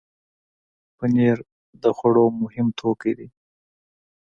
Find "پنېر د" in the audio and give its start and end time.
0.97-1.83